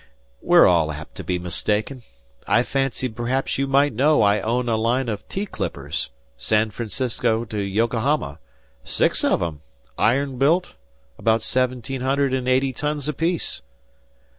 "We're 0.41 0.65
all 0.65 0.91
apt 0.91 1.13
to 1.17 1.23
be 1.23 1.37
mistaken. 1.37 2.01
I 2.47 2.63
fancied 2.63 3.15
perhaps 3.15 3.59
you 3.59 3.67
might 3.67 3.93
know 3.93 4.23
I 4.23 4.39
own 4.41 4.67
a 4.67 4.75
line 4.75 5.07
of 5.09 5.29
tea 5.29 5.45
clippers 5.45 6.09
San 6.37 6.71
Francisco 6.71 7.45
to 7.45 7.59
Yokohama 7.59 8.39
six 8.83 9.23
of 9.23 9.43
'em 9.43 9.61
iron 9.99 10.39
built, 10.39 10.73
about 11.19 11.43
seventeen 11.43 12.01
hundred 12.01 12.33
and 12.33 12.47
eighty 12.47 12.73
tons 12.73 13.07
apiece. 13.07 13.61